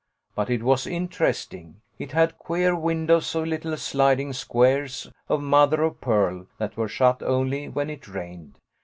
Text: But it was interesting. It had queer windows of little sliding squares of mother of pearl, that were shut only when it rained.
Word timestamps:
But 0.33 0.49
it 0.49 0.63
was 0.63 0.87
interesting. 0.87 1.81
It 1.99 2.11
had 2.11 2.39
queer 2.39 2.75
windows 2.75 3.35
of 3.35 3.45
little 3.45 3.77
sliding 3.77 4.33
squares 4.33 5.11
of 5.29 5.41
mother 5.43 5.83
of 5.83 6.01
pearl, 6.01 6.47
that 6.57 6.75
were 6.75 6.87
shut 6.89 7.21
only 7.21 7.69
when 7.69 7.91
it 7.91 8.07
rained. 8.07 8.55